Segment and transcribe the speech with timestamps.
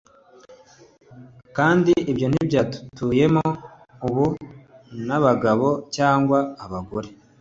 [1.57, 3.45] Kandi ibyo ntibyatuyemo
[4.07, 4.25] ubu
[5.07, 7.07] nabagabo cyangwa abagore